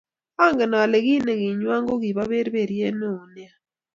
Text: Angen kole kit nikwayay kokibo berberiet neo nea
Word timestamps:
Angen 0.45 0.71
kole 0.79 0.97
kit 1.05 1.23
nikwayay 1.25 1.83
kokibo 1.87 2.21
berberiet 2.29 2.93
neo 2.99 3.23
nea 3.33 3.53